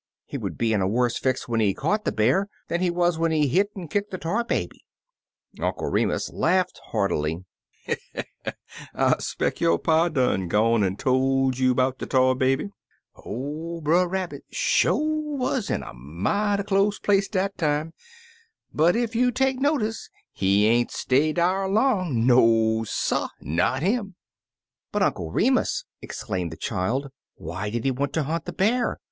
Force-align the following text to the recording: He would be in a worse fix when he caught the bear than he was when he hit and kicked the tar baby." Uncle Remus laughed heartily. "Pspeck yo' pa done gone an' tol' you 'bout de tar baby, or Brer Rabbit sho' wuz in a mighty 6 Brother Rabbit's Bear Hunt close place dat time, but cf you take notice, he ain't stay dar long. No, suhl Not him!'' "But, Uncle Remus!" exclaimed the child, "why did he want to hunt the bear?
He 0.25 0.35
would 0.35 0.57
be 0.57 0.73
in 0.73 0.81
a 0.81 0.87
worse 0.87 1.19
fix 1.19 1.47
when 1.47 1.59
he 1.59 1.75
caught 1.75 2.05
the 2.05 2.11
bear 2.11 2.49
than 2.69 2.81
he 2.81 2.89
was 2.89 3.19
when 3.19 3.29
he 3.31 3.47
hit 3.47 3.69
and 3.75 3.87
kicked 3.87 4.09
the 4.09 4.17
tar 4.17 4.43
baby." 4.43 4.83
Uncle 5.59 5.91
Remus 5.91 6.31
laughed 6.33 6.81
heartily. 6.85 7.45
"Pspeck 8.97 9.59
yo' 9.61 9.77
pa 9.77 10.09
done 10.09 10.47
gone 10.47 10.83
an' 10.83 10.95
tol' 10.95 11.53
you 11.53 11.75
'bout 11.75 11.99
de 11.99 12.07
tar 12.07 12.33
baby, 12.33 12.71
or 13.13 13.79
Brer 13.83 14.07
Rabbit 14.07 14.43
sho' 14.49 14.97
wuz 14.97 15.69
in 15.69 15.83
a 15.83 15.93
mighty 15.93 16.03
6 16.03 16.09
Brother 16.09 16.09
Rabbit's 16.09 16.09
Bear 16.09 16.55
Hunt 16.55 16.67
close 16.67 16.99
place 16.99 17.27
dat 17.27 17.57
time, 17.59 17.93
but 18.73 18.95
cf 18.95 19.13
you 19.13 19.29
take 19.31 19.59
notice, 19.59 20.09
he 20.31 20.65
ain't 20.65 20.89
stay 20.89 21.31
dar 21.31 21.69
long. 21.69 22.25
No, 22.25 22.83
suhl 22.87 23.29
Not 23.39 23.83
him!'' 23.83 24.15
"But, 24.91 25.03
Uncle 25.03 25.29
Remus!" 25.29 25.85
exclaimed 26.01 26.51
the 26.51 26.57
child, 26.57 27.11
"why 27.35 27.69
did 27.69 27.83
he 27.85 27.91
want 27.91 28.13
to 28.13 28.23
hunt 28.23 28.45
the 28.45 28.53
bear? 28.53 28.99